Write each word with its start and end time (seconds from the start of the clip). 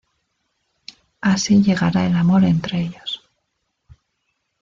Así 1.21 1.61
llegará 1.61 2.07
el 2.07 2.15
amor 2.15 2.43
entre 2.43 2.81
ellos. 2.81 3.29